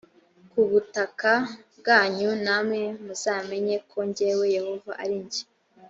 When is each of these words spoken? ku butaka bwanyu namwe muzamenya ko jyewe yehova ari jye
ku 0.51 0.61
butaka 0.69 1.31
bwanyu 1.77 2.29
namwe 2.45 2.81
muzamenya 3.03 3.77
ko 3.89 3.99
jyewe 4.15 4.45
yehova 4.55 4.91
ari 5.03 5.17
jye 5.31 5.43